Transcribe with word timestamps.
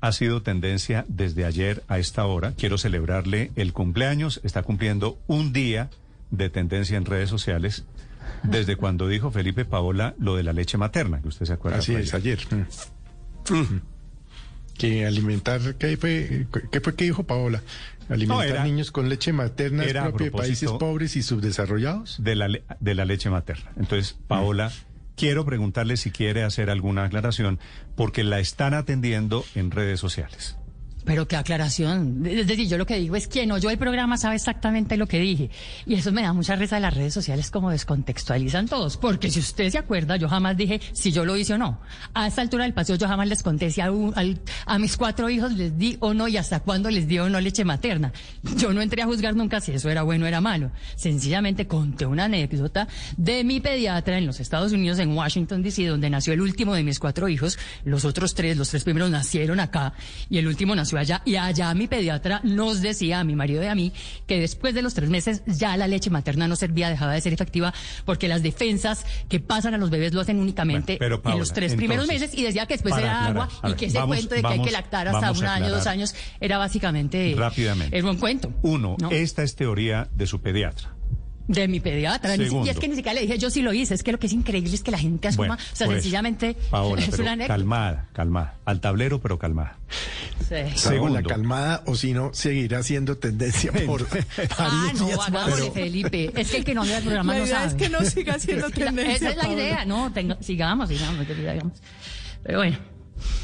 ha 0.00 0.12
sido 0.12 0.42
tendencia 0.42 1.04
desde 1.08 1.44
ayer 1.44 1.82
a 1.88 1.98
esta 1.98 2.24
hora. 2.26 2.52
Quiero 2.56 2.78
celebrarle 2.78 3.50
el 3.56 3.72
cumpleaños. 3.72 4.40
Está 4.44 4.62
cumpliendo 4.62 5.18
un 5.26 5.52
día 5.52 5.90
de 6.30 6.48
tendencia 6.50 6.96
en 6.96 7.04
redes 7.04 7.28
sociales 7.28 7.84
desde 8.42 8.76
cuando 8.76 9.08
dijo 9.08 9.30
Felipe 9.30 9.64
Paola 9.64 10.14
lo 10.18 10.36
de 10.36 10.42
la 10.42 10.52
leche 10.52 10.78
materna, 10.78 11.20
que 11.20 11.28
usted 11.28 11.46
se 11.46 11.52
acuerda. 11.52 11.78
Así 11.78 11.94
es, 11.94 12.14
ayer. 12.14 12.38
Mm. 13.48 13.76
Que 14.78 15.04
alimentar, 15.06 15.74
¿qué 15.76 15.96
fue, 15.96 16.46
qué 16.70 16.80
fue 16.80 16.94
que 16.94 17.04
dijo 17.04 17.24
Paola? 17.24 17.62
Alimentar 18.08 18.36
No, 18.36 18.42
era- 18.54 18.64
niños 18.64 18.90
con 18.90 19.08
leche 19.08 19.32
materna 19.32 19.84
es 19.84 19.92
propio 19.92 20.26
de 20.26 20.30
países 20.32 20.70
pobres 20.70 21.16
y 21.16 21.22
subdesarrollados. 21.22 22.16
de 22.22 22.34
la, 22.34 22.48
de 22.80 22.94
la 22.94 23.04
leche 23.04 23.28
materna. 23.30 23.70
Entonces, 23.76 24.16
Paola, 24.26 24.72
quiero 25.20 25.44
preguntarle 25.44 25.98
si 25.98 26.10
quiere 26.10 26.44
hacer 26.44 26.70
alguna 26.70 27.04
aclaración, 27.04 27.60
porque 27.94 28.24
la 28.24 28.40
están 28.40 28.72
atendiendo 28.72 29.44
en 29.54 29.70
redes 29.70 30.00
sociales. 30.00 30.56
Pero 31.04 31.26
qué 31.26 31.36
aclaración. 31.36 32.24
Es 32.26 32.46
decir, 32.46 32.68
yo 32.68 32.76
lo 32.78 32.86
que 32.86 32.96
digo 32.98 33.16
es 33.16 33.26
quien 33.26 33.50
oyó 33.52 33.70
el 33.70 33.78
programa 33.78 34.16
sabe 34.18 34.36
exactamente 34.36 34.96
lo 34.96 35.06
que 35.06 35.18
dije. 35.18 35.50
Y 35.86 35.94
eso 35.94 36.12
me 36.12 36.22
da 36.22 36.32
mucha 36.32 36.56
risa 36.56 36.76
de 36.76 36.82
las 36.82 36.94
redes 36.94 37.14
sociales 37.14 37.50
como 37.50 37.70
descontextualizan 37.70 38.68
todos. 38.68 38.96
Porque 38.96 39.30
si 39.30 39.40
usted 39.40 39.70
se 39.70 39.78
acuerda, 39.78 40.16
yo 40.16 40.28
jamás 40.28 40.56
dije 40.56 40.80
si 40.92 41.10
yo 41.10 41.24
lo 41.24 41.36
hice 41.36 41.54
o 41.54 41.58
no. 41.58 41.80
A 42.14 42.26
esta 42.26 42.42
altura 42.42 42.64
del 42.64 42.74
paseo 42.74 42.96
yo 42.96 43.08
jamás 43.08 43.28
les 43.28 43.42
conté 43.42 43.70
si 43.70 43.80
a, 43.80 43.90
un- 43.90 44.14
a 44.66 44.78
mis 44.78 44.96
cuatro 44.96 45.30
hijos 45.30 45.52
les 45.52 45.76
di 45.78 45.96
o 46.00 46.12
no 46.14 46.28
y 46.28 46.36
hasta 46.36 46.60
cuándo 46.60 46.90
les 46.90 47.08
di 47.08 47.18
o 47.18 47.28
no 47.30 47.40
leche 47.40 47.64
materna. 47.64 48.12
Yo 48.56 48.72
no 48.72 48.82
entré 48.82 49.02
a 49.02 49.06
juzgar 49.06 49.34
nunca 49.34 49.60
si 49.60 49.72
eso 49.72 49.88
era 49.88 50.02
bueno 50.02 50.26
o 50.26 50.28
era 50.28 50.40
malo. 50.40 50.70
Sencillamente 50.96 51.66
conté 51.66 52.04
una 52.06 52.24
anécdota 52.24 52.88
de 53.16 53.42
mi 53.42 53.60
pediatra 53.60 54.18
en 54.18 54.26
los 54.26 54.38
Estados 54.40 54.72
Unidos, 54.72 54.98
en 54.98 55.16
Washington, 55.16 55.62
D.C., 55.62 55.86
donde 55.86 56.10
nació 56.10 56.34
el 56.34 56.40
último 56.42 56.74
de 56.74 56.82
mis 56.82 56.98
cuatro 56.98 57.28
hijos. 57.28 57.58
Los 57.84 58.04
otros 58.04 58.34
tres, 58.34 58.56
los 58.56 58.68
tres 58.68 58.84
primeros 58.84 59.10
nacieron 59.10 59.60
acá 59.60 59.94
y 60.28 60.38
el 60.38 60.46
último 60.46 60.74
nació 60.74 60.89
allá. 60.98 61.22
Y 61.24 61.36
allá 61.36 61.72
mi 61.74 61.86
pediatra 61.88 62.40
nos 62.44 62.80
decía, 62.80 63.20
a 63.20 63.24
mi 63.24 63.34
marido 63.34 63.62
y 63.62 63.66
a 63.66 63.74
mí, 63.74 63.92
que 64.26 64.40
después 64.40 64.74
de 64.74 64.82
los 64.82 64.94
tres 64.94 65.10
meses 65.10 65.42
ya 65.46 65.76
la 65.76 65.86
leche 65.86 66.10
materna 66.10 66.48
no 66.48 66.56
servía, 66.56 66.88
dejaba 66.88 67.12
de 67.12 67.20
ser 67.20 67.32
efectiva, 67.32 67.72
porque 68.04 68.28
las 68.28 68.42
defensas 68.42 69.04
que 69.28 69.40
pasan 69.40 69.74
a 69.74 69.78
los 69.78 69.90
bebés 69.90 70.12
lo 70.12 70.20
hacen 70.20 70.38
únicamente 70.38 70.96
Bueno, 70.98 71.20
pero, 71.20 71.34
en 71.34 71.38
los 71.38 71.52
tres 71.52 71.74
primeros 71.74 72.06
meses 72.08 72.34
y 72.34 72.42
decía 72.42 72.66
que 72.66 72.74
después 72.74 72.96
era 72.96 73.26
aclarar, 73.26 73.50
agua 73.50 73.70
y 73.70 73.74
que 73.74 73.86
ese 73.86 73.98
vamos- 73.98 74.16
cuento 74.16 74.34
de 74.34 74.42
que 74.42 74.48
hay 74.48 74.62
que 74.62 74.70
lactar 74.70 75.08
hasta 75.08 75.32
un 75.32 75.44
año, 75.44 75.70
dos 75.70 75.86
años, 75.86 76.14
era 76.40 76.58
básicamente... 76.58 77.34
Rápidamente. 77.36 77.96
Era 77.96 78.10
un 78.10 78.16
cuento. 78.16 78.52
Uno, 78.62 78.96
¿no? 79.00 79.10
esta 79.10 79.42
es 79.42 79.56
teoría 79.56 80.08
de 80.14 80.26
su 80.26 80.40
pediatra. 80.40 80.94
De 81.50 81.66
mi 81.66 81.80
pediatra. 81.80 82.36
Segundo. 82.36 82.64
Y 82.66 82.70
es 82.70 82.78
que 82.78 82.86
ni 82.86 82.94
siquiera 82.94 83.14
le 83.14 83.22
dije, 83.22 83.36
yo 83.36 83.50
sí 83.50 83.60
lo 83.60 83.72
hice. 83.72 83.92
Es 83.94 84.04
que 84.04 84.12
lo 84.12 84.18
que 84.20 84.28
es 84.28 84.32
increíble 84.32 84.72
es 84.72 84.82
que 84.84 84.92
la 84.92 84.98
gente 84.98 85.26
asuma. 85.26 85.48
Bueno, 85.48 85.62
o 85.72 85.76
sea, 85.76 85.86
pues, 85.88 85.96
sencillamente. 86.02 86.54
Paola, 86.70 87.02
es 87.02 87.08
pero 87.10 87.22
una 87.24 87.46
calmada, 87.46 88.08
calmada. 88.12 88.54
Al 88.64 88.80
tablero, 88.80 89.20
pero 89.20 89.36
calmada. 89.38 89.76
Sí. 90.48 90.54
Segundo. 90.76 91.14
Paola, 91.14 91.22
calmada, 91.28 91.82
o 91.86 91.96
si 91.96 92.12
no, 92.12 92.32
seguirá 92.32 92.82
siendo 92.84 93.18
tendencia 93.18 93.72
por 93.84 94.02
Ah, 94.58 94.84
varios 94.86 95.00
no, 95.00 95.06
días 95.06 95.18
más. 95.18 95.28
hagámosle, 95.28 95.70
Felipe. 95.72 96.32
Es 96.36 96.50
que 96.52 96.56
el 96.58 96.64
que 96.64 96.74
no 96.74 96.82
ve 96.84 96.96
el 96.96 97.02
programa 97.02 97.32
La 97.32 97.38
no 97.40 97.44
idea 97.46 97.56
sabe. 97.56 97.68
es 97.68 97.74
que 97.74 97.88
no 97.88 98.00
siga 98.04 98.38
siendo 98.38 98.68
la- 98.68 98.74
tendencia, 98.74 99.16
Esa 99.16 99.30
es 99.30 99.36
la 99.36 99.42
Paola. 99.42 99.60
idea. 99.60 99.84
No, 99.86 100.12
tenga- 100.12 100.38
sigamos, 100.40 100.88
sigamos, 100.88 101.26
sigamos. 101.26 101.72
Pero 102.44 102.58
bueno. 102.58 102.78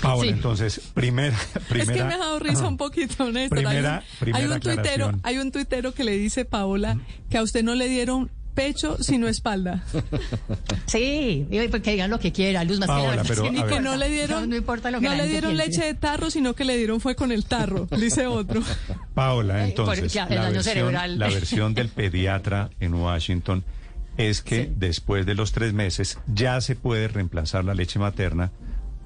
Paola, 0.00 0.22
Sí. 0.30 0.36
entonces, 0.36 0.80
primera, 0.94 1.36
primera. 1.68 1.92
Es 1.92 1.98
que 1.98 2.04
me 2.04 2.14
ha 2.14 2.18
dado 2.18 2.38
risa 2.38 2.66
un 2.68 2.76
poquito, 2.76 3.30
Néstor. 3.30 3.58
Primera- 3.58 3.96
hay 3.98 4.02
un, 4.02 4.18
primera 4.20 4.38
hay 4.38 4.44
un 4.52 4.60
tuitero, 4.60 5.12
hay 5.22 5.38
un 5.38 5.52
tuitero 5.52 5.94
que 5.94 6.04
le 6.04 6.12
dice 6.16 6.44
Paola 6.44 6.98
que 7.30 7.38
a 7.38 7.42
usted 7.42 7.62
no 7.62 7.74
le 7.74 7.88
dieron 7.88 8.30
pecho 8.54 8.96
sino 9.02 9.28
espalda. 9.28 9.84
Sí, 10.86 11.46
y 11.50 11.68
porque 11.68 11.92
digan 11.92 12.10
lo 12.10 12.18
que 12.20 12.32
quiera, 12.32 12.64
Luz 12.64 12.78
más 12.78 12.88
que 12.88 13.06
verdad 13.06 13.24
es 13.24 13.28
pero, 13.28 13.42
que 13.44 13.50
ni 13.50 13.62
que 13.64 13.80
no 13.80 13.96
le 13.96 14.08
dieron 14.08 14.40
No, 14.42 14.46
no 14.46 14.56
importa 14.56 14.90
lo 14.90 15.00
que 15.00 15.08
no 15.08 15.14
le 15.14 15.26
dieron 15.28 15.52
piense. 15.52 15.66
leche 15.70 15.84
de 15.84 15.94
tarro, 15.94 16.30
sino 16.30 16.54
que 16.54 16.64
le 16.64 16.76
dieron 16.76 17.00
fue 17.00 17.14
con 17.16 17.32
el 17.32 17.44
tarro, 17.44 17.86
dice 17.98 18.26
otro. 18.26 18.62
Paola, 19.14 19.64
Eh, 19.64 19.68
entonces, 19.68 20.14
el 20.16 20.22
la 20.22 20.26
daño 20.28 20.40
versión, 20.54 20.62
cerebral. 20.62 21.18
la 21.18 21.28
versión 21.28 21.74
del 21.74 21.88
pediatra 21.88 22.70
en 22.80 22.94
Washington 22.94 23.64
es 24.16 24.40
que 24.42 24.64
Sí. 24.66 24.72
después 24.76 25.26
de 25.26 25.34
los 25.34 25.52
tres 25.52 25.72
meses 25.74 26.18
ya 26.26 26.60
se 26.60 26.76
puede 26.76 27.08
reemplazar 27.08 27.64
la 27.64 27.74
leche 27.74 27.98
materna 27.98 28.50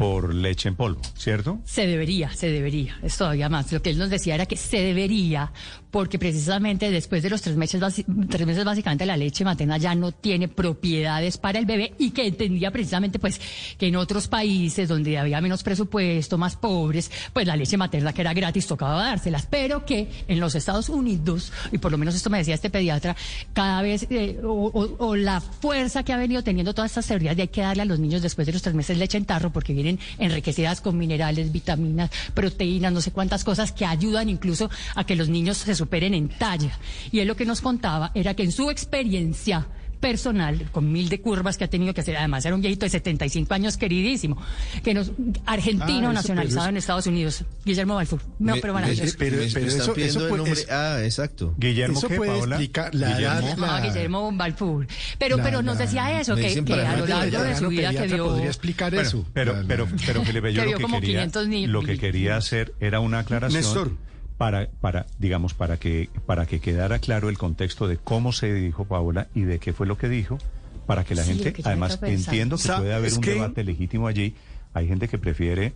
por 0.00 0.34
leche 0.34 0.66
en 0.66 0.77
polvo, 0.77 1.03
¿cierto? 1.15 1.59
Se 1.66 1.87
debería, 1.87 2.31
se 2.31 2.50
debería. 2.50 2.99
Es 3.03 3.19
todavía 3.19 3.50
más. 3.50 3.71
Lo 3.71 3.83
que 3.83 3.91
él 3.91 3.99
nos 3.99 4.09
decía 4.09 4.34
era 4.34 4.47
que 4.47 4.56
se 4.56 4.78
debería, 4.78 5.53
porque 5.91 6.19
precisamente 6.19 6.91
después 6.91 7.23
de 7.23 7.31
los 7.31 7.43
tres 7.43 7.56
meses, 7.56 7.81
tres 8.28 8.47
meses 8.47 8.65
básicamente 8.65 9.06
la 9.06 9.17
leche 9.17 9.45
materna 9.45 9.78
ya 9.78 9.95
no 9.95 10.12
tiene 10.12 10.49
propiedades 10.49 11.39
para 11.39 11.59
el 11.59 11.67
bebé 11.67 11.95
y 11.99 12.11
que 12.11 12.27
entendía 12.27 12.71
precisamente 12.71 13.19
pues 13.19 13.41
que 13.78 13.89
en 13.89 13.97
otros 13.97 14.28
países 14.28 14.89
donde 14.89 15.19
había 15.19 15.41
menos 15.41 15.62
presupuesto, 15.62 16.39
más 16.39 16.56
pobres, 16.56 17.11
pues 17.33 17.47
la 17.47 17.56
leche 17.56 17.77
materna 17.77 18.12
que 18.12 18.21
era 18.21 18.34
gratis 18.34 18.67
tocaba 18.67 19.05
dárselas, 19.05 19.47
pero 19.47 19.84
que 19.84 20.09
en 20.28 20.41
los 20.41 20.55
Estados 20.55 20.89
Unidos, 20.89 21.53
y 21.73 21.78
por 21.78 21.91
lo 21.91 21.99
menos 21.99 22.15
esto 22.15 22.31
me 22.31 22.39
decía 22.39 22.55
este 22.55 22.71
pediatra, 22.71 23.17
cada 23.53 23.83
vez, 23.83 24.07
eh, 24.11 24.41
o 24.43 25.17
la 25.17 25.41
fuerza 25.41 26.03
que 26.03 26.12
ha 26.12 26.17
venido 26.17 26.43
teniendo 26.43 26.75
todas 26.75 26.91
estas 26.91 27.07
teorías 27.07 27.37
de 27.37 27.43
hay 27.43 27.49
que 27.49 27.61
darle 27.62 27.83
a 27.83 27.87
los 27.87 27.99
niños 27.99 28.22
después 28.22 28.47
de 28.47 28.53
los 28.53 28.62
tres 28.62 28.75
meses 28.75 28.99
leche 28.99 29.19
en 29.19 29.25
tarro 29.25 29.51
porque 29.51 29.72
vienen 29.72 29.99
enriquecidas 30.19 30.81
con 30.81 30.97
minerales, 30.97 31.53
vitaminas, 31.53 32.11
proteínas, 32.34 32.93
no 32.93 33.01
sé 33.01 33.11
cuántas 33.11 33.45
cosas 33.45 33.72
que 33.72 33.84
ayudan 33.84 34.28
incluso 34.28 34.71
a 34.95 35.05
que 35.05 35.17
los 35.17 35.28
niños 35.28 35.59
se 35.59 35.75
superen 35.81 36.15
en 36.15 36.29
talla. 36.29 36.79
Y 37.11 37.19
él 37.19 37.29
lo 37.29 37.35
que 37.37 37.45
nos 37.45 37.61
contaba 37.61 38.13
era 38.15 38.35
que 38.35 38.45
en 38.45 38.53
su 38.53 38.71
experiencia 38.71 39.67
personal, 40.01 40.71
con 40.73 40.91
mil 40.91 41.11
de 41.11 41.21
curvas 41.21 41.59
que 41.59 41.65
ha 41.65 41.69
tenido 41.69 41.93
que 41.93 42.01
hacer, 42.01 42.17
además 42.17 42.43
era 42.47 42.55
un 42.55 42.63
viejito 42.63 42.87
de 42.87 42.91
75 42.91 43.53
años 43.53 43.77
queridísimo, 43.77 44.39
que 44.83 44.95
nos, 44.95 45.13
argentino 45.45 46.09
Ah, 46.09 46.13
eso, 46.13 46.13
nacionalizado 46.15 46.69
en 46.71 46.79
Estados 46.79 47.07
Unidos, 47.07 47.45
Guillermo 47.67 47.97
Balfour. 47.97 48.23
No, 48.39 48.55
Me- 48.55 48.61
pero 48.63 48.73
me- 48.73 48.81
maravilloso. 48.81 49.15
pero- 49.19 49.43
eso- 49.43 49.59
eso 49.59 50.21
el 50.23 50.29
puede- 50.29 50.37
nombre. 50.39 50.53
es- 50.53 50.71
Ah, 50.71 51.01
exacto. 51.05 51.55
Guillermo, 51.59 51.99
Eso 51.99 52.09
¿qué, 52.09 52.17
puede 52.17 52.31
Paola? 52.31 52.57
explicar 52.57 52.95
la 52.95 53.09
Guillermo. 53.15 54.31
edad, 54.31 54.39
Balfour. 54.39 54.87
Pero, 55.19 55.37
La- 55.37 55.43
pero 55.43 55.61
nos 55.61 55.77
decía 55.77 56.19
eso, 56.19 56.35
que, 56.35 56.65
que 56.65 56.73
a 56.73 56.97
lo 56.97 57.07
largo 57.07 57.43
de 57.43 57.57
su 57.57 57.69
vida 57.69 57.91
que 57.93 58.07
vio... 58.07 58.25
podría 58.29 58.47
explicar 58.47 58.95
Bueno, 58.95 59.07
eso. 59.07 59.27
pero, 59.35 59.53
La- 59.53 59.61
la- 59.61 59.69
pero, 59.69 59.87
pero 60.07 60.25
Felipe, 60.25 60.53
yo 60.55 60.63
Que 60.63 60.71
lo 60.71 60.77
que, 60.79 60.83
como 60.83 61.01
quería, 61.01 61.17
500 61.19 61.47
ni- 61.49 61.67
lo 61.67 61.83
que 61.83 61.99
quería 61.99 62.39
hacer 62.39 62.73
era 62.81 63.01
una 63.01 63.19
aclaración 63.19 63.61
Néstor. 63.63 63.93
Para, 64.41 64.69
para, 64.81 65.05
digamos, 65.19 65.53
para 65.53 65.77
que, 65.77 66.09
para 66.25 66.47
que 66.47 66.61
quedara 66.61 66.99
claro 66.99 67.28
el 67.28 67.37
contexto 67.37 67.87
de 67.87 67.99
cómo 67.99 68.33
se 68.33 68.55
dijo 68.55 68.87
Paola 68.87 69.28
y 69.34 69.43
de 69.43 69.59
qué 69.59 69.75
fue 69.75 69.87
lo 69.87 69.99
que 69.99 70.09
dijo, 70.09 70.39
para 70.87 71.05
que 71.05 71.15
la 71.15 71.25
Sí, 71.25 71.34
gente, 71.34 71.53
que 71.53 71.61
además 71.62 71.99
pensando. 71.99 72.31
entiendo 72.31 72.56
que 72.56 72.69
puede 72.81 72.95
haber 72.95 73.12
un 73.12 73.21
que- 73.21 73.34
debate 73.34 73.65
legítimo 73.65 74.06
allí. 74.06 74.34
Hay 74.73 74.89
gente 74.89 75.09
que 75.09 75.19
prefiere 75.19 75.75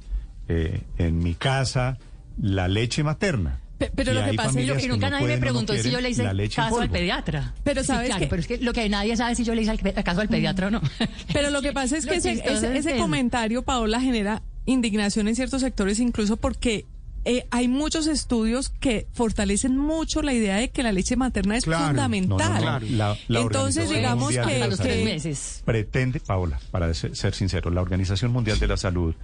eh, 0.48 0.80
en 0.96 1.18
mi 1.18 1.34
casa 1.34 1.98
la 2.40 2.66
leche 2.66 3.04
materna. 3.04 3.60
Pe- 3.76 3.90
pero 3.94 4.12
Y 4.12 4.14
lo 4.14 4.20
que 4.24 4.30
hay 4.30 4.36
pasa 4.38 4.58
es 4.58 4.72
que 4.82 4.88
nunca 4.88 5.10
no 5.10 5.16
nadie 5.16 5.26
me 5.28 5.34
no 5.34 5.40
preguntó 5.42 5.76
si 5.76 5.90
yo 5.90 6.00
le 6.00 6.08
hice 6.08 6.24
caso 6.56 6.80
al 6.80 6.88
pediatra. 6.88 7.52
Pero 7.64 7.82
Sí, 7.82 7.88
¿sabes 7.88 8.06
claro, 8.06 8.20
qué? 8.22 8.26
pero 8.28 8.40
es 8.40 8.46
que 8.48 8.56
lo 8.58 8.72
que 8.72 8.88
nadie 8.88 9.14
sabe 9.18 9.32
es 9.32 9.36
si 9.36 9.44
yo 9.44 9.54
le 9.54 9.60
hice 9.60 9.76
caso 10.02 10.22
al 10.22 10.28
pediatra 10.30 10.68
o 10.68 10.70
no. 10.70 10.80
Pero 11.34 11.50
lo 11.50 11.60
que 11.60 11.72
pasa 11.74 11.98
es 11.98 12.06
que 12.06 12.14
ese, 12.16 12.96
comentario, 12.96 13.60
Paola, 13.62 14.00
genera 14.00 14.40
indignación 14.64 15.28
en 15.28 15.36
ciertos 15.36 15.60
sectores, 15.60 16.00
incluso 16.00 16.38
porque 16.38 16.86
eh, 17.24 17.46
hay 17.50 17.68
muchos 17.68 18.06
estudios 18.06 18.68
que 18.68 19.06
fortalecen 19.12 19.76
mucho 19.76 20.22
la 20.22 20.32
idea 20.32 20.56
de 20.56 20.70
que 20.70 20.82
la 20.82 20.92
leche 20.92 21.16
materna 21.16 21.56
es 21.56 21.64
Claro. 21.64 21.86
fundamental. 21.86 22.28
No, 22.38 22.48
no, 22.48 22.54
no. 22.54 22.60
Claro. 22.60 22.86
La- 22.90 23.16
la 23.28 23.40
Entonces, 23.40 23.88
digamos 23.90 24.30
que, 24.36 24.58
los 24.68 24.78
tres 24.78 25.04
meses. 25.04 25.62
pretende, 25.64 26.20
Paola, 26.20 26.60
para 26.70 26.92
ser, 26.94 27.16
ser 27.16 27.34
sincero, 27.34 27.70
la 27.70 27.80
Organización 27.82 28.32
Mundial 28.32 28.58
de 28.58 28.68
la 28.68 28.76
Salud 28.76 29.14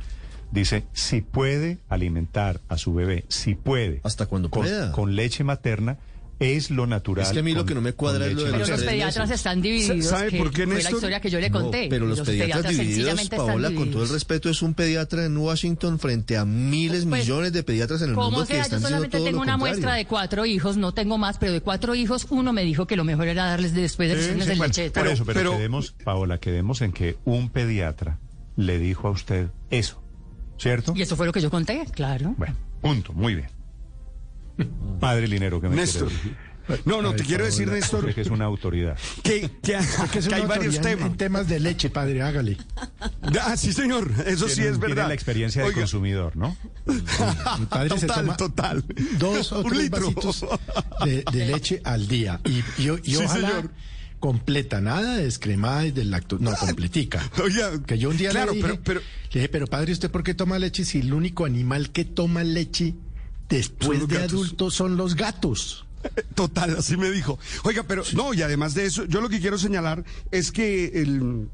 dice 0.51 0.85
si 0.93 1.21
puede 1.21 1.79
alimentar 1.89 2.61
a 2.69 2.77
su 2.77 2.93
bebé, 2.95 3.25
si 3.29 3.55
puede, 3.55 4.01
Hasta 4.03 4.27
cuando 4.27 4.51
con, 4.51 4.63
pueda. 4.63 4.91
con 4.93 5.15
leche 5.15 5.45
materna, 5.45 5.99
Es 6.41 6.71
lo 6.71 6.87
natural. 6.87 7.27
Es 7.27 7.33
que 7.33 7.41
a 7.41 7.43
mí 7.43 7.53
lo 7.53 7.67
que 7.67 7.75
no 7.75 7.83
me 7.83 7.93
cuadra 7.93 8.27
es 8.27 8.33
lo 8.33 8.41
de 8.45 8.47
leche 8.47 8.53
Pero 8.53 8.59
los 8.71 8.81
los 8.81 8.89
pediatras 8.89 9.17
meses. 9.29 9.37
están 9.37 9.61
divididos. 9.61 10.07
¿Sabe 10.07 10.31
que 10.31 10.39
por 10.39 10.51
qué, 10.51 10.65
Fue 10.65 10.67
la 10.69 10.75
Néstor? 10.77 10.95
historia 10.95 11.21
que 11.21 11.29
yo 11.31 11.39
le 11.39 11.51
conté. 11.51 11.83
No, 11.83 11.89
pero 11.91 12.07
los, 12.07 12.21
pediatras, 12.23 12.63
divididos, 12.63 12.87
sencillamente 12.95 13.23
están 13.37 13.47
Paola, 13.47 13.69
con 13.69 13.75
todo 13.75 13.83
el 13.83 13.89
divididos. 13.91 14.11
respeto, 14.11 14.49
es 14.49 14.63
un 14.63 14.73
pediatra 14.73 15.27
en 15.27 15.37
Washington 15.37 15.99
frente 15.99 16.39
a 16.39 16.47
miles, 16.47 17.05
Pues, 17.05 17.21
millones 17.25 17.53
de 17.53 17.63
pediatras 17.63 18.01
en 18.01 18.09
el 18.11 18.15
mundo 18.17 18.41
que 18.47 18.55
sea, 18.55 18.63
están 18.63 18.81
yo 18.81 18.87
solamente 18.89 19.19
todo 19.19 19.27
tengo 19.27 19.37
lo 19.37 19.43
una 19.43 19.53
contrario. 19.53 19.75
muestra 19.75 19.95
de 19.97 20.07
cuatro 20.07 20.47
hijos, 20.47 20.77
no 20.79 20.93
tengo 20.95 21.19
más, 21.19 21.37
pero 21.37 21.53
de 21.53 21.61
cuatro 21.61 21.95
hijos, 21.95 22.27
uno 22.31 22.55
me 22.55 22.65
dijo 22.65 22.87
que 22.87 22.97
lo 22.97 23.05
mejor 23.05 23.29
era 23.29 23.45
darles 23.45 23.75
después 23.75 24.09
de 24.09 24.15
los 24.17 24.25
Sí, 24.25 24.31
sí, 24.33 24.39
de 24.39 24.47
bueno, 24.47 24.65
leche. 24.65 24.91
por 24.93 25.07
eso, 25.09 25.25
pero, 25.27 25.39
pero- 25.41 25.57
quedemos, 25.59 25.95
Paola, 26.05 26.39
quedemos 26.39 26.81
en 26.81 26.93
que 26.93 27.19
un 27.27 27.51
pediatra 27.51 28.19
le 28.57 28.79
dijo 28.79 29.09
a 29.09 29.11
usted 29.11 29.49
eso, 29.71 30.03
¿cierto? 30.59 30.95
Y 30.97 31.03
eso 31.03 31.17
fue 31.17 31.27
lo 31.27 31.33
que 31.33 31.43
yo 31.43 31.51
conté, 31.51 31.85
claro. 31.93 32.35
Bueno, 32.39 32.57
punto, 32.81 33.13
muy 33.13 33.35
bien. 33.35 33.49
Padre 35.01 35.29
Linero, 35.29 35.61
que 35.61 35.69
me 35.69 35.77
Néstor. 35.77 36.11
No, 36.85 37.03
no, 37.03 37.15
te 37.17 37.25
quiero 37.25 37.45
decir, 37.45 37.67
Néstor, 37.69 38.15
que 38.15 38.21
es 38.21 38.29
una 38.29 38.45
autoridad. 38.45 38.97
que, 39.25 39.51
que, 39.63 39.77
Que 40.13 40.19
es 40.21 40.29
que 40.29 40.35
hay 40.37 40.47
varios 40.47 40.77
en- 40.77 40.83
temas. 40.83 41.07
En 41.11 41.17
temas 41.17 41.49
de 41.49 41.59
leche, 41.59 41.91
padre, 41.91 42.23
hágale. 42.23 42.59
Ah, 43.43 43.57
sí, 43.57 43.73
señor, 43.73 44.09
eso 44.27 44.47
sí 44.49 44.61
es 44.63 44.79
tiene 44.79 44.79
verdad. 44.79 45.09
la 45.09 45.15
experiencia 45.15 45.63
de 45.63 45.69
Oiga, 45.69 45.81
consumidor, 45.81 46.37
¿no? 46.37 46.57
Mi 47.59 47.67
padre 47.67 47.99
se 47.99 48.07
Total, 48.07 48.21
toma 48.25 48.37
total. 48.37 48.85
dos 49.19 49.51
o 49.53 49.63
Un 49.63 49.71
tres 49.71 49.83
litro. 49.83 50.01
vasitos 50.13 50.45
de, 51.05 51.25
de 51.33 51.47
leche 51.47 51.81
al 51.83 52.07
día. 52.07 52.41
Y, 52.45 52.59
y, 52.83 52.91
y 53.03 53.15
Sí, 53.15 53.17
ojalá 53.17 53.49
señor. 53.49 53.71
completa, 54.21 54.81
nada 54.81 55.17
descremada 55.17 55.87
y 55.87 55.91
del 55.91 56.11
lacto. 56.13 56.39
No, 56.39 56.55
completica. 56.55 57.21
Oiga, 57.43 57.83
Que 57.85 57.99
yo 57.99 58.11
un 58.11 58.17
día 58.17 58.31
claro, 58.31 58.53
le 58.53 58.59
dije, 58.59 58.69
pero, 58.69 58.81
pero 58.85 59.01
le 59.01 59.41
dije, 59.41 59.49
pero 59.49 59.67
padre, 59.67 59.91
¿usted 59.93 60.09
por 60.11 60.23
qué 60.23 60.35
toma 60.35 60.57
leche 60.61 60.85
si 60.85 61.01
el 61.01 61.13
único 61.15 61.47
animal 61.47 61.91
que 61.91 62.05
toma 62.05 62.45
leche 62.45 62.95
después 63.51 64.09
de 64.09 64.17
gatos. 64.17 64.33
adultos 64.33 64.75
son 64.75 64.97
los 64.97 65.15
gatos? 65.17 65.87
Total, 66.35 66.77
así 66.79 66.97
me 66.97 67.11
dijo. 67.11 67.39
Oiga, 67.65 67.85
pero 67.87 68.03
no, 68.15 68.33
y 68.33 68.41
además 68.41 68.75
de 68.75 68.87
eso, 68.87 69.05
yo 69.05 69.21
lo 69.21 69.29
que 69.29 69.41
quiero 69.41 69.59
señalar 69.59 70.05
es 70.31 70.51
que 70.51 70.87
el, 71.03 71.49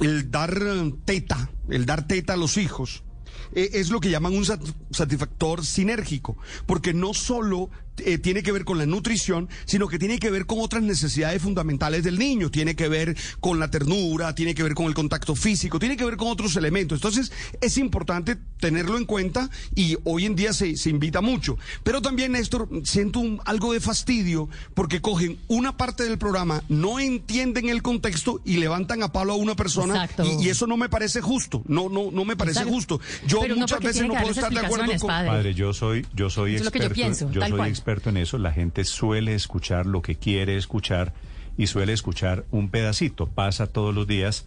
el 0.00 0.30
dar 0.30 0.60
teta, 1.04 1.50
el 1.68 1.86
dar 1.86 2.06
teta 2.08 2.32
a 2.32 2.36
los 2.36 2.56
hijos, 2.56 3.04
eh, 3.54 3.70
es 3.74 3.90
lo 3.90 4.00
que 4.00 4.10
llaman 4.10 4.34
un 4.34 4.44
sat- 4.44 4.60
satisfactor 4.90 5.64
sinérgico, 5.64 6.36
porque 6.66 6.92
no 6.94 7.14
solo 7.14 7.70
eh, 7.98 8.18
tiene 8.18 8.42
que 8.42 8.50
ver 8.50 8.64
con 8.64 8.78
la 8.78 8.86
nutrición, 8.86 9.48
sino 9.66 9.86
que 9.86 10.00
tiene 10.00 10.18
que 10.18 10.28
ver 10.30 10.46
con 10.46 10.58
otras 10.60 10.82
necesidades 10.82 11.40
fundamentales 11.40 12.02
del 12.02 12.18
niño, 12.18 12.50
tiene 12.50 12.74
que 12.74 12.88
ver 12.88 13.16
con 13.38 13.60
la 13.60 13.70
ternura, 13.70 14.34
tiene 14.34 14.52
que 14.54 14.64
ver 14.64 14.74
con 14.74 14.86
el 14.86 14.94
contacto 14.94 15.36
físico, 15.36 15.78
tiene 15.78 15.96
que 15.96 16.04
ver 16.04 16.16
con 16.16 16.26
otros 16.28 16.56
elementos. 16.56 16.96
Entonces, 16.98 17.30
es 17.60 17.78
importante 17.78 18.36
tenerlo 18.58 18.98
en 18.98 19.04
cuenta 19.04 19.48
y 19.76 19.96
hoy 20.02 20.24
en 20.26 20.34
día 20.34 20.52
se, 20.52 20.76
se 20.76 20.90
invita 20.90 21.20
mucho. 21.20 21.56
Pero 21.84 22.02
también, 22.02 22.32
Néstor, 22.32 22.68
siento 22.82 23.20
un- 23.20 23.40
algo 23.44 23.72
de 23.72 23.78
fastidio 23.80 24.48
porque 24.74 25.00
cogen 25.00 25.38
una 25.46 25.76
parte 25.76 26.02
del 26.02 26.18
programa, 26.18 26.64
no 26.68 26.98
entienden 26.98 27.68
el 27.68 27.82
contexto 27.82 28.40
y 28.44 28.56
levantan 28.56 29.04
a 29.04 29.12
palo 29.12 29.34
a 29.34 29.36
una 29.36 29.54
persona 29.54 30.08
y, 30.40 30.46
y 30.46 30.48
eso 30.48 30.66
no 30.66 30.76
me 30.76 30.88
parece 30.88 31.20
justo, 31.20 31.62
no, 31.68 31.88
no, 31.88 32.10
no 32.10 32.24
me 32.24 32.36
parece 32.36 32.60
Exacto. 32.60 32.74
justo. 32.74 33.00
Yo 33.26 33.40
Pero 33.40 33.54
no 33.54 33.60
muchas 33.62 33.76
porque 33.76 33.86
veces 33.88 34.02
no 34.06 34.14
puedo 34.14 34.30
estar 34.30 34.52
de 34.52 34.58
acuerdo 34.60 34.92
con... 34.98 35.08
padre. 35.08 35.28
Padre, 35.28 35.54
yo 35.54 35.72
soy, 35.72 36.06
yo 36.14 36.30
soy 36.30 36.54
Eso 36.56 36.62
es 36.62 36.64
lo 36.66 36.70
que 36.72 36.78
yo 36.78 36.84
experto, 36.86 36.94
pienso, 37.02 37.30
yo 37.32 37.40
soy 37.42 37.50
cual. 37.52 37.68
experto 37.68 38.10
en 38.10 38.16
eso. 38.18 38.38
La 38.38 38.52
gente 38.52 38.84
suele 38.84 39.34
escuchar 39.34 39.86
lo 39.86 40.02
que 40.02 40.16
quiere 40.16 40.56
escuchar 40.56 41.12
y 41.56 41.66
suele 41.68 41.92
escuchar 41.92 42.44
un 42.50 42.68
pedacito. 42.68 43.26
Pasa 43.28 43.66
todos 43.66 43.94
los 43.94 44.06
días. 44.06 44.46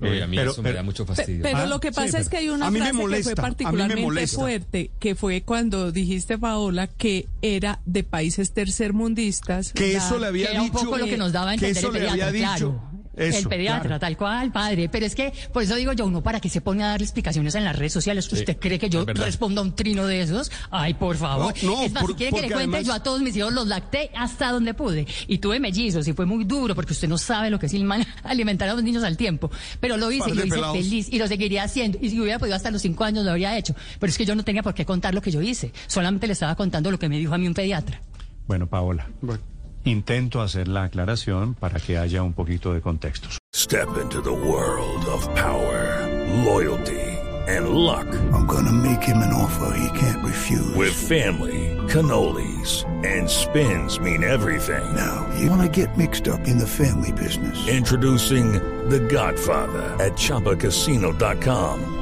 Oye, 0.00 0.18
eh, 0.18 0.22
a 0.24 0.26
mí 0.26 0.36
pero- 0.36 0.50
eso 0.50 0.62
me 0.62 0.68
pero- 0.70 0.76
da 0.78 0.82
mucho 0.82 1.06
fastidio. 1.06 1.42
Pero 1.42 1.58
Ah, 1.58 1.66
lo 1.66 1.78
que 1.78 1.92
pasa 1.92 2.18
es 2.18 2.28
que 2.28 2.38
hay 2.38 2.48
una 2.48 2.70
me 2.70 2.78
frase 2.80 2.92
que 2.92 3.22
fue 3.22 3.22
me 3.30 3.34
particularmente 3.36 4.26
fuerte, 4.26 4.90
que 4.98 5.14
fue 5.14 5.42
cuando 5.42 5.92
dijiste, 5.92 6.38
Paola, 6.38 6.88
que 6.88 7.28
era 7.40 7.80
de 7.86 8.02
países 8.02 8.52
tercermundistas. 8.52 9.72
Que 9.72 9.92
la- 9.92 9.98
eso 10.04 10.18
le 10.18 10.26
había 10.26 10.46
que 10.46 10.52
era 10.52 10.62
un 10.62 10.70
dicho... 10.70 10.84
poco 10.84 10.98
lo 10.98 11.06
que 11.06 11.16
nos 11.16 11.32
daba 11.32 11.52
a 11.52 11.56
que 11.56 11.68
entender 11.68 11.84
eso 11.84 11.92
le 11.92 12.08
había 12.10 12.32
dicho... 12.32 12.44
claro. 12.44 12.91
Eso, 13.14 13.38
el 13.40 13.48
pediatra, 13.48 13.82
claro. 13.82 14.00
tal 14.00 14.16
cual, 14.16 14.52
padre. 14.52 14.88
Pero 14.88 15.04
es 15.04 15.14
que, 15.14 15.32
por 15.52 15.62
eso 15.62 15.74
digo 15.76 15.92
yo, 15.92 16.06
uno 16.06 16.22
para 16.22 16.40
que 16.40 16.48
se 16.48 16.60
pone 16.62 16.82
a 16.82 16.88
darle 16.88 17.04
explicaciones 17.04 17.54
en 17.54 17.64
las 17.64 17.76
redes 17.76 17.92
sociales, 17.92 18.32
¿usted 18.32 18.56
cree 18.58 18.78
que 18.78 18.88
yo 18.88 19.04
responda 19.04 19.60
a 19.60 19.64
un 19.64 19.74
trino 19.76 20.06
de 20.06 20.22
esos? 20.22 20.50
Ay, 20.70 20.94
por 20.94 21.16
favor. 21.16 21.54
No, 21.62 21.70
no, 21.76 21.82
es 21.82 21.92
más, 21.92 22.02
por- 22.02 22.12
si 22.12 22.16
quiere 22.16 22.30
que 22.36 22.40
le 22.42 22.48
cuente, 22.54 22.76
además- 22.76 22.86
yo 22.86 22.92
a 22.94 23.02
todos 23.02 23.20
mis 23.20 23.36
hijos 23.36 23.52
los 23.52 23.66
lacté 23.66 24.10
hasta 24.16 24.50
donde 24.50 24.72
pude. 24.74 25.06
Y 25.26 25.38
tuve 25.38 25.60
mellizos 25.60 26.08
y 26.08 26.12
fue 26.14 26.24
muy 26.26 26.44
duro 26.44 26.74
porque 26.74 26.92
usted 26.94 27.08
no 27.08 27.18
sabe 27.18 27.50
lo 27.50 27.58
que 27.58 27.66
es 27.66 27.74
alimentar 28.24 28.68
a 28.68 28.74
los 28.74 28.82
niños 28.82 29.04
al 29.04 29.16
tiempo. 29.16 29.50
Pero 29.80 29.96
lo 29.98 30.10
hice 30.10 30.30
y 30.30 30.34
lo 30.34 30.44
hice 30.46 30.54
pelados. 30.54 30.76
feliz 30.76 31.08
y 31.10 31.18
lo 31.18 31.26
seguiría 31.28 31.64
haciendo. 31.64 31.98
Y 32.00 32.08
si 32.10 32.18
hubiera 32.20 32.38
podido 32.38 32.56
hasta 32.56 32.70
los 32.70 32.80
cinco 32.82 33.04
años 33.04 33.24
lo 33.24 33.30
habría 33.32 33.56
hecho. 33.58 33.74
Pero 34.00 34.10
es 34.10 34.16
que 34.16 34.24
yo 34.24 34.34
no 34.34 34.42
tenía 34.44 34.62
por 34.62 34.72
qué 34.74 34.86
contar 34.86 35.12
lo 35.14 35.20
que 35.20 35.30
yo 35.30 35.42
hice. 35.42 35.72
Solamente 35.86 36.26
le 36.26 36.32
estaba 36.32 36.54
contando 36.54 36.90
lo 36.90 36.98
que 36.98 37.08
me 37.10 37.18
dijo 37.18 37.34
a 37.34 37.38
mí 37.38 37.46
un 37.46 37.54
pediatra. 37.54 38.00
Bueno, 38.46 38.66
Paola, 38.66 39.06
Bueno. 39.20 39.42
Intento 39.84 40.40
hacer 40.40 40.68
la 40.68 40.84
aclaración 40.84 41.54
para 41.54 41.80
que 41.80 41.98
haya 41.98 42.22
un 42.22 42.32
poquito 42.32 42.72
de 42.72 42.80
contexto. 42.80 43.28
Step 43.54 43.88
into 44.00 44.20
the 44.22 44.32
world 44.32 45.04
of 45.06 45.26
power, 45.34 46.06
loyalty, 46.44 47.00
and 47.48 47.70
luck. 47.70 48.06
I'm 48.32 48.46
gonna 48.46 48.72
make 48.72 49.02
him 49.02 49.18
an 49.18 49.32
offer 49.32 49.76
he 49.76 49.98
can't 49.98 50.24
refuse. 50.24 50.74
With 50.74 50.92
family, 50.92 51.76
cannolis, 51.88 52.84
and 53.04 53.28
spins 53.28 53.98
mean 53.98 54.22
everything. 54.24 54.84
Now, 54.94 55.28
you 55.38 55.50
wanna 55.50 55.68
get 55.68 55.96
mixed 55.98 56.28
up 56.28 56.46
in 56.46 56.58
the 56.58 56.66
family 56.66 57.12
business. 57.12 57.66
Introducing 57.68 58.52
The 58.88 59.00
Godfather 59.00 59.82
at 60.00 60.12
ChumbaCasino.com. 60.12 62.01